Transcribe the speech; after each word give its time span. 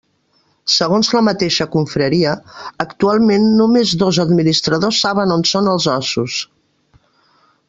Segons 0.75 1.09
la 1.17 1.21
mateixa 1.27 1.67
confraria, 1.75 2.33
actualment 2.85 3.47
només 3.61 3.95
dos 4.05 4.21
administradors 4.27 5.03
saben 5.07 5.37
on 5.39 5.49
són 5.55 5.73
els 5.77 5.91
ossos. 5.99 6.45